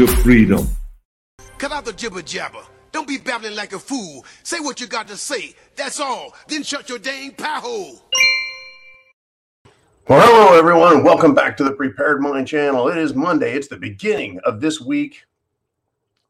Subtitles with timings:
[0.00, 0.66] Rule your freedom.
[1.58, 2.62] Cut out the jibber jabber.
[2.90, 4.24] Don't be babbling like a fool.
[4.44, 5.54] Say what you got to say.
[5.76, 6.34] That's all.
[6.48, 8.00] Then shut your dang pie hole.
[10.08, 11.04] Well, hello, everyone.
[11.04, 12.88] Welcome back to the Prepared Mind channel.
[12.88, 13.52] It is Monday.
[13.52, 15.24] It's the beginning of this week.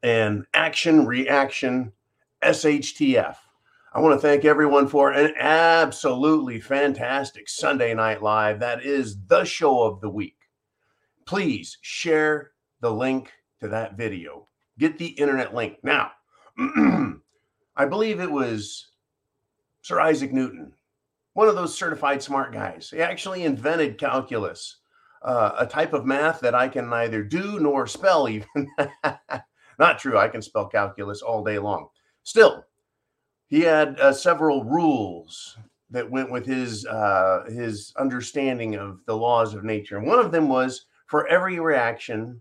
[0.02, 1.92] And action, reaction,
[2.42, 3.36] SHTF.
[3.92, 8.58] I want to thank everyone for an absolutely fantastic Sunday Night Live.
[8.58, 10.38] That is the show of the week.
[11.24, 12.50] Please share
[12.80, 14.48] the link to that video.
[14.78, 15.78] Get the internet link.
[15.82, 16.12] Now,
[16.58, 18.88] I believe it was
[19.82, 20.72] Sir Isaac Newton,
[21.34, 22.90] one of those certified smart guys.
[22.90, 24.76] He actually invented calculus,
[25.22, 28.68] uh, a type of math that I can neither do nor spell, even.
[29.78, 30.18] Not true.
[30.18, 31.88] I can spell calculus all day long.
[32.22, 32.64] Still,
[33.46, 35.56] he had uh, several rules
[35.90, 39.96] that went with his uh, his understanding of the laws of nature.
[39.96, 42.40] And one of them was for every reaction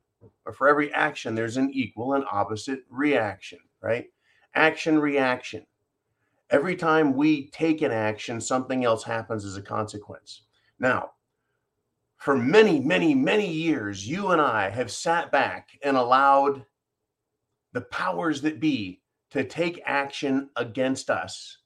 [0.50, 4.08] or for every action, there's an equal and opposite reaction, right?
[4.56, 5.64] Action, reaction.
[6.50, 10.42] Every time we take an action, something else happens as a consequence.
[10.80, 11.12] Now,
[12.18, 16.66] for many, many, many years, you and I have sat back and allowed
[17.74, 21.60] the powers that be to take action against us.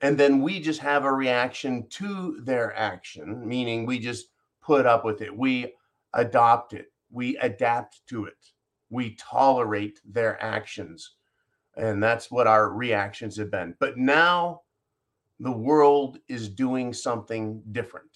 [0.00, 4.26] And then we just have a reaction to their action, meaning we just
[4.60, 5.34] put up with it.
[5.34, 5.74] We
[6.14, 8.50] adopt it we adapt to it,
[8.90, 11.14] we tolerate their actions.
[11.76, 13.74] And that's what our reactions have been.
[13.80, 14.62] But now
[15.40, 18.10] the world is doing something different.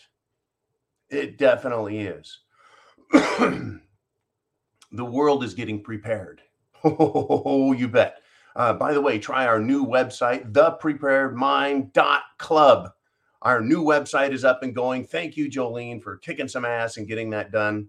[1.11, 2.41] It definitely is.
[3.13, 3.81] the
[4.93, 6.43] world is getting prepared.
[6.85, 8.19] Oh, you bet.
[8.55, 12.91] Uh, by the way, try our new website, thepreparedmind.club.
[13.43, 15.05] Our new website is up and going.
[15.05, 17.87] Thank you, Jolene, for kicking some ass and getting that done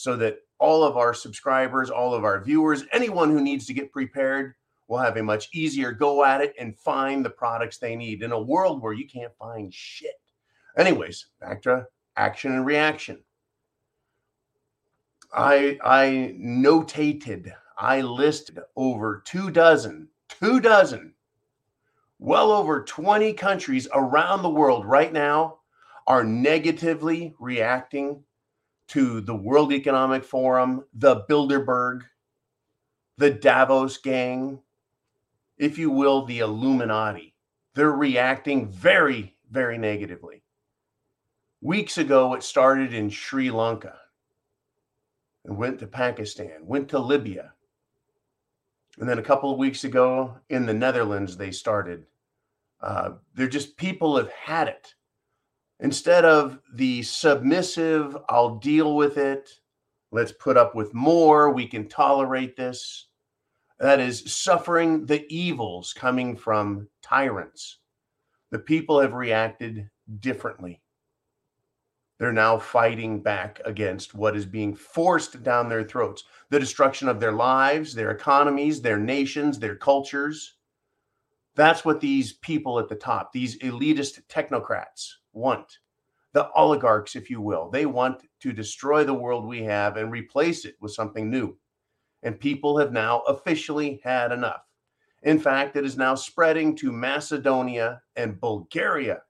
[0.00, 3.92] so that all of our subscribers, all of our viewers, anyone who needs to get
[3.92, 4.54] prepared
[4.88, 8.32] will have a much easier go at it and find the products they need in
[8.32, 10.18] a world where you can't find shit.
[10.78, 13.22] Anyways, back to action and reaction.
[15.34, 21.12] I I notated, I listed over two dozen, two dozen,
[22.18, 25.58] well over 20 countries around the world right now
[26.06, 28.24] are negatively reacting
[28.90, 32.02] to the World Economic Forum, the Bilderberg,
[33.18, 34.58] the Davos gang,
[35.58, 37.34] if you will, the Illuminati.
[37.74, 40.42] They're reacting very, very negatively.
[41.60, 43.96] Weeks ago, it started in Sri Lanka
[45.44, 47.52] and went to Pakistan, went to Libya.
[48.98, 52.06] And then a couple of weeks ago in the Netherlands, they started.
[52.80, 54.94] Uh, they're just people have had it
[55.80, 59.50] instead of the submissive, I'll deal with it,
[60.12, 63.06] let's put up with more, we can tolerate this.
[63.78, 67.78] That is suffering the evils coming from tyrants.
[68.50, 69.88] The people have reacted
[70.20, 70.82] differently.
[72.18, 77.18] They're now fighting back against what is being forced down their throats the destruction of
[77.18, 80.56] their lives, their economies, their nations, their cultures.
[81.54, 85.78] That's what these people at the top, these elitist technocrats, want.
[86.32, 90.64] The oligarchs, if you will, they want to destroy the world we have and replace
[90.64, 91.56] it with something new.
[92.22, 94.62] And people have now officially had enough.
[95.22, 99.22] In fact, it is now spreading to Macedonia and Bulgaria.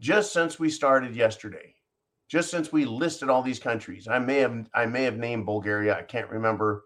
[0.00, 1.74] Just since we started yesterday,
[2.28, 5.98] just since we listed all these countries, I may have I may have named Bulgaria.
[5.98, 6.84] I can't remember,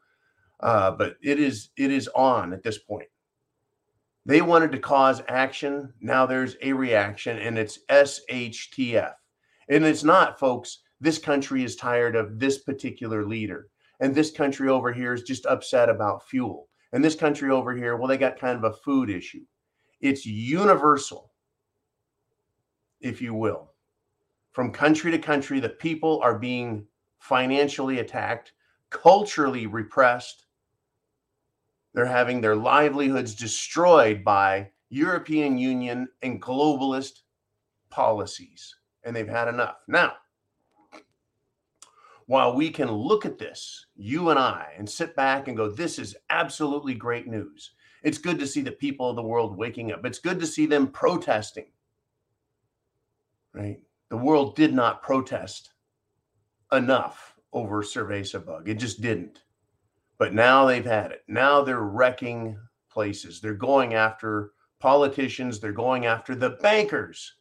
[0.61, 3.09] uh, but it is it is on at this point.
[4.27, 5.93] They wanted to cause action.
[6.01, 9.13] Now there's a reaction, and it's SHTF.
[9.69, 10.81] And it's not, folks.
[11.01, 13.69] This country is tired of this particular leader.
[14.01, 16.69] And this country over here is just upset about fuel.
[16.93, 19.45] And this country over here, well, they got kind of a food issue.
[20.01, 21.33] It's universal,
[23.01, 23.73] if you will.
[24.53, 26.87] From country to country, the people are being
[27.19, 28.53] financially attacked,
[28.91, 30.47] culturally repressed,
[31.95, 37.21] they're having their livelihoods destroyed by European Union and globalist
[37.89, 38.75] policies,
[39.05, 39.85] and they've had enough.
[39.87, 40.15] Now,
[42.27, 45.99] while we can look at this, you and I, and sit back and go, this
[45.99, 47.73] is absolutely great news.
[48.03, 50.05] It's good to see the people of the world waking up.
[50.05, 51.67] It's good to see them protesting.
[53.53, 53.81] Right?
[54.09, 55.73] The world did not protest
[56.73, 58.69] enough over Cerveza bug.
[58.69, 59.44] It just didn't.
[60.25, 61.23] But now they've had it.
[61.29, 62.59] Now they're wrecking
[62.91, 63.43] places.
[63.43, 67.35] They're going after politicians, they're going after the bankers.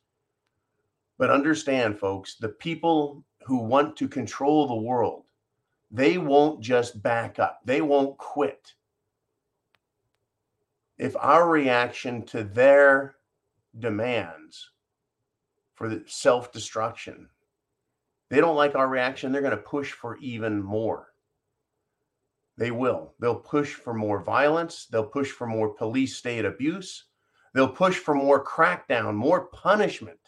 [1.17, 5.23] But understand, folks, the people who want to control the world,
[5.91, 8.73] they won't just back up, they won't quit.
[10.97, 13.15] If our reaction to their
[13.79, 14.71] demands
[15.73, 17.29] for the self destruction,
[18.27, 21.12] they don't like our reaction, they're going to push for even more.
[22.57, 23.13] They will.
[23.19, 24.85] They'll push for more violence.
[24.85, 27.05] They'll push for more police state abuse.
[27.53, 30.19] They'll push for more crackdown, more punishment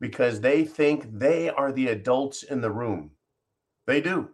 [0.00, 3.10] because they think they are the adults in the room.
[3.86, 4.30] They do.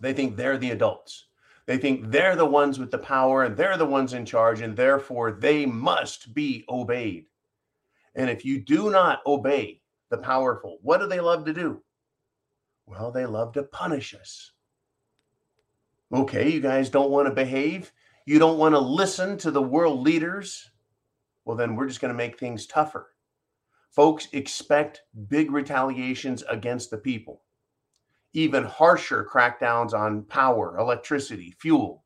[0.00, 1.26] They think they're the adults.
[1.66, 4.76] They think they're the ones with the power and they're the ones in charge, and
[4.76, 7.26] therefore they must be obeyed.
[8.14, 9.80] And if you do not obey
[10.10, 11.82] the powerful, what do they love to do?
[12.86, 14.52] Well, they love to punish us.
[16.12, 17.92] Okay, you guys don't want to behave.
[18.26, 20.70] You don't want to listen to the world leaders.
[21.44, 23.10] Well, then we're just going to make things tougher.
[23.90, 27.42] Folks expect big retaliations against the people,
[28.32, 32.04] even harsher crackdowns on power, electricity, fuel,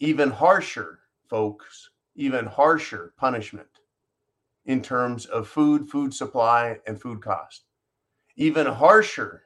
[0.00, 1.00] even harsher,
[1.30, 3.68] folks, even harsher punishment
[4.66, 7.64] in terms of food, food supply, and food cost,
[8.36, 9.42] even harsher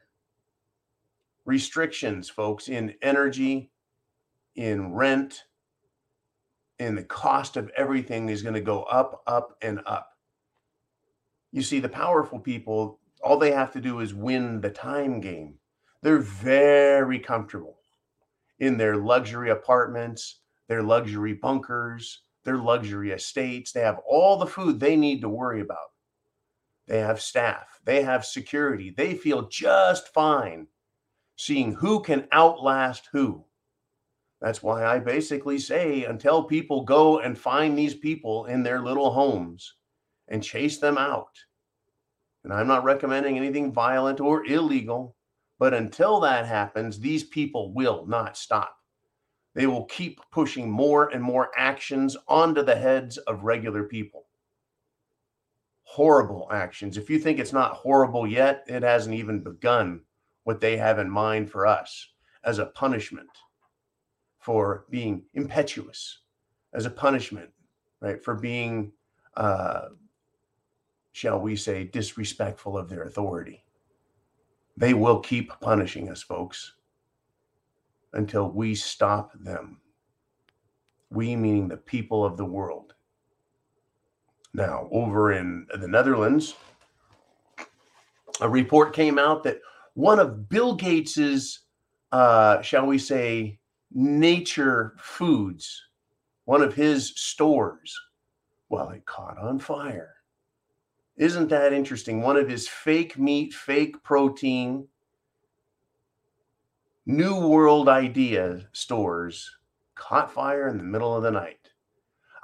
[1.48, 3.70] restrictions, folks, in energy,
[4.56, 5.44] in rent,
[6.78, 10.10] in the cost of everything is going to go up, up, and up.
[11.50, 15.54] You see, the powerful people, all they have to do is win the time game.
[16.02, 17.78] They're very comfortable
[18.58, 23.72] in their luxury apartments, their luxury bunkers, their luxury estates.
[23.72, 25.92] They have all the food they need to worry about.
[26.86, 28.90] They have staff, they have security.
[28.94, 30.66] They feel just fine
[31.38, 33.44] seeing who can outlast who.
[34.40, 39.12] That's why I basically say until people go and find these people in their little
[39.12, 39.74] homes
[40.26, 41.38] and chase them out.
[42.42, 45.16] And I'm not recommending anything violent or illegal,
[45.58, 48.74] but until that happens, these people will not stop.
[49.54, 54.26] They will keep pushing more and more actions onto the heads of regular people.
[55.84, 56.96] Horrible actions.
[56.96, 60.02] If you think it's not horrible yet, it hasn't even begun
[60.48, 62.08] what they have in mind for us
[62.42, 63.28] as a punishment
[64.38, 66.20] for being impetuous,
[66.72, 67.50] as a punishment,
[68.00, 68.90] right, for being
[69.36, 69.88] uh,
[71.12, 73.62] shall we say, disrespectful of their authority.
[74.74, 76.76] They will keep punishing us, folks,
[78.14, 79.82] until we stop them.
[81.10, 82.94] We, meaning the people of the world.
[84.54, 86.54] Now, over in the Netherlands,
[88.40, 89.60] a report came out that
[89.94, 91.60] one of Bill Gates's,
[92.12, 93.58] uh, shall we say,
[93.92, 95.82] nature foods,
[96.44, 97.98] one of his stores,
[98.68, 100.14] well, it caught on fire.
[101.16, 102.22] Isn't that interesting?
[102.22, 104.86] One of his fake meat, fake protein,
[107.06, 109.56] New World Idea stores
[109.94, 111.70] caught fire in the middle of the night.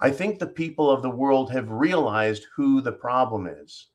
[0.01, 3.89] I think the people of the world have realized who the problem is,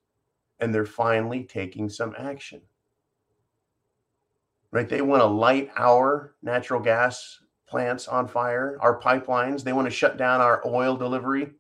[0.59, 2.61] and they're finally taking some action.
[4.71, 4.87] Right?
[4.87, 9.63] They want to light our natural gas plants on fire, our pipelines.
[9.63, 11.51] They want to shut down our oil delivery.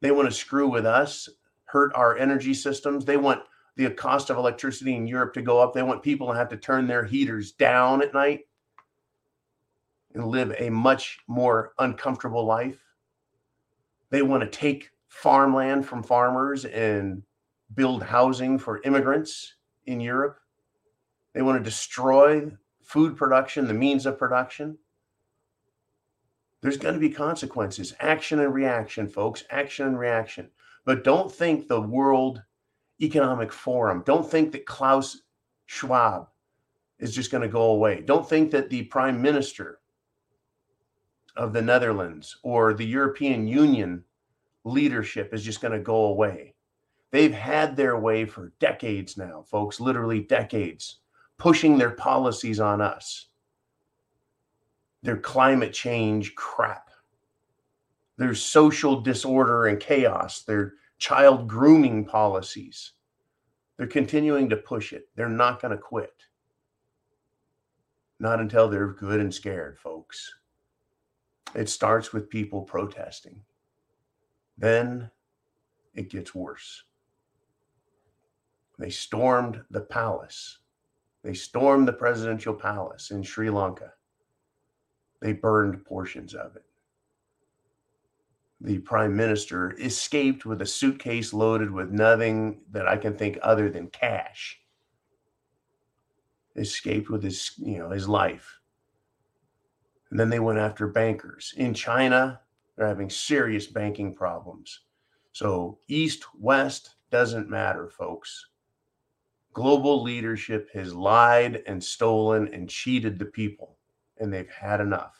[0.00, 1.28] They want to screw with us
[1.70, 3.04] hurt our energy systems.
[3.04, 3.42] They want
[3.76, 5.72] the cost of electricity in Europe to go up.
[5.72, 8.40] They want people to have to turn their heaters down at night
[10.14, 12.78] and live a much more uncomfortable life.
[14.10, 17.22] They want to take farmland from farmers and
[17.74, 19.54] build housing for immigrants
[19.86, 20.39] in Europe.
[21.40, 24.76] They want to destroy food production, the means of production.
[26.60, 27.94] There's going to be consequences.
[27.98, 29.44] Action and reaction, folks.
[29.48, 30.50] Action and reaction.
[30.84, 32.42] But don't think the World
[33.00, 35.22] Economic Forum, don't think that Klaus
[35.64, 36.28] Schwab
[36.98, 38.02] is just going to go away.
[38.02, 39.80] Don't think that the prime minister
[41.36, 44.04] of the Netherlands or the European Union
[44.64, 46.52] leadership is just going to go away.
[47.12, 50.99] They've had their way for decades now, folks, literally decades,
[51.40, 53.26] pushing their policies on us.
[55.02, 56.90] Their climate change crap.
[58.18, 60.42] Their social disorder and chaos.
[60.42, 62.92] Their child grooming policies.
[63.76, 65.08] They're continuing to push it.
[65.16, 66.12] They're not going to quit.
[68.18, 70.34] Not until they're good and scared, folks.
[71.54, 73.40] It starts with people protesting.
[74.58, 75.10] Then
[75.94, 76.84] it gets worse.
[78.78, 80.58] They stormed the palace.
[81.22, 83.92] They stormed the presidential palace in Sri Lanka.
[85.20, 86.64] They burned portions of it
[88.60, 93.70] the prime minister escaped with a suitcase loaded with nothing that I can think other
[93.70, 94.58] than cash.
[96.56, 98.60] escaped with his, you know, his life.
[100.10, 101.54] And then they went after bankers.
[101.56, 102.40] In China,
[102.76, 104.80] they're having serious banking problems.
[105.32, 108.49] So, east, west doesn't matter, folks.
[109.52, 113.76] Global leadership has lied and stolen and cheated the people,
[114.18, 115.16] and they've had enough.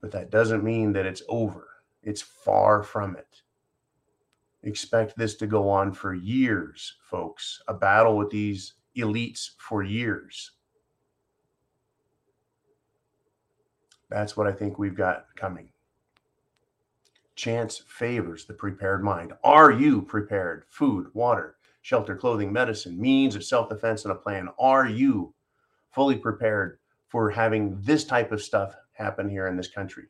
[0.00, 1.68] But that doesn't mean that it's over,
[2.02, 3.42] it's far from it.
[4.64, 7.60] Expect this to go on for years, folks.
[7.68, 10.52] A battle with these elites for years.
[14.08, 15.70] That's what I think we've got coming.
[17.34, 19.32] Chance favors the prepared mind.
[19.42, 20.64] Are you prepared?
[20.68, 24.48] Food, water, shelter, clothing, medicine, means of self defense, and a plan.
[24.58, 25.34] Are you
[25.90, 30.04] fully prepared for having this type of stuff happen here in this country?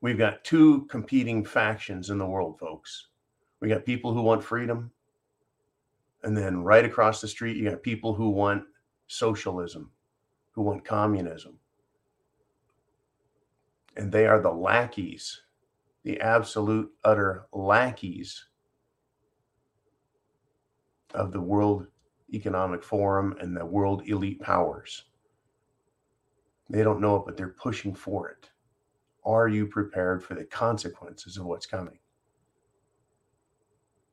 [0.00, 3.08] We've got two competing factions in the world, folks.
[3.60, 4.90] We got people who want freedom.
[6.22, 8.64] And then right across the street, you got people who want
[9.06, 9.90] socialism,
[10.52, 11.58] who want communism
[13.96, 15.42] and they are the lackeys,
[16.04, 18.46] the absolute utter lackeys
[21.16, 21.86] of the World
[22.32, 25.04] Economic Forum and the world elite powers.
[26.68, 28.50] They don't know it, but they're pushing for it.
[29.24, 31.98] Are you prepared for the consequences of what's coming?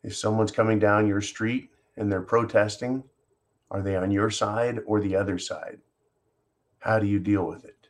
[0.04, 3.04] If someone's coming down your street and they're protesting,
[3.72, 5.80] are they on your side or the other side?
[6.80, 7.88] How do you deal with it?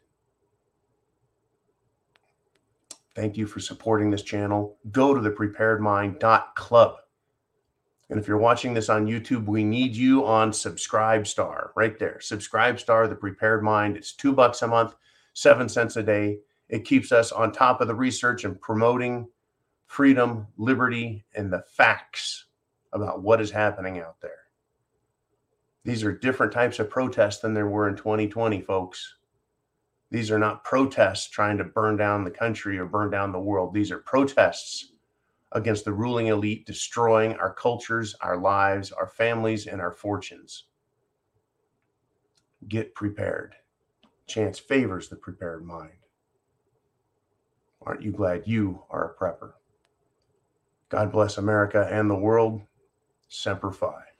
[3.15, 4.77] Thank you for supporting this channel.
[4.91, 6.95] Go to the preparedmind.club.
[8.13, 12.19] And if you're watching this on YouTube, we need you on Subscribe Star right there.
[12.21, 13.97] Subscribe Star, the prepared mind.
[13.97, 14.93] It's two bucks a month,
[15.33, 16.37] seven cents a day.
[16.69, 19.29] It keeps us on top of the research and promoting
[19.87, 22.45] freedom, liberty, and the facts
[22.91, 24.41] about what is happening out there.
[25.83, 29.15] These are different types of protests than there were in 2020, folks.
[30.11, 33.73] These are not protests trying to burn down the country or burn down the world.
[33.73, 34.92] These are protests
[35.53, 40.65] against the ruling elite destroying our cultures, our lives, our families, and our fortunes.
[42.67, 43.55] Get prepared.
[44.27, 45.91] Chance favors the prepared mind.
[47.81, 49.53] Aren't you glad you are a prepper?
[50.89, 52.61] God bless America and the world.
[53.27, 54.12] Semper Fi.